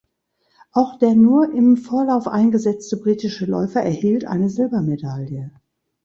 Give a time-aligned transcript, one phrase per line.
[0.71, 5.51] Auch der nur im Vorlauf eingesetzte britische Läufer erhielt eine Silbermedaille.